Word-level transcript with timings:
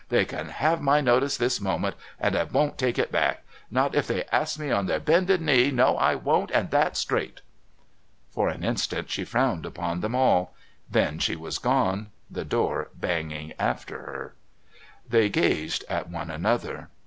They 0.09 0.25
can 0.25 0.51
'ave 0.59 0.81
my 0.81 0.99
notice 0.99 1.37
this 1.37 1.61
moment, 1.61 1.95
and 2.19 2.35
I 2.35 2.45
won't 2.45 2.79
take 2.79 2.97
it 2.97 3.11
back, 3.11 3.43
not 3.69 3.93
if 3.93 4.07
they 4.07 4.23
ask 4.31 4.57
me 4.57 4.71
on 4.71 4.87
their 4.87 4.99
bended 4.99 5.41
knees 5.41 5.71
no, 5.73 5.95
I 5.95 6.15
won't 6.15 6.49
and 6.49 6.71
that's 6.71 6.97
straight." 6.99 7.41
For 8.31 8.49
an 8.49 8.63
instant 8.63 9.11
she 9.11 9.23
frowned 9.25 9.63
upon 9.63 10.01
them 10.01 10.15
all 10.15 10.55
then 10.89 11.19
she 11.19 11.35
was 11.35 11.59
gone, 11.59 12.07
the 12.31 12.43
door 12.43 12.89
banging 12.95 13.53
after 13.59 13.99
her. 13.99 14.33
They 15.07 15.29
gazed 15.29 15.85
at 15.87 16.09
one 16.09 16.31
another. 16.31 16.89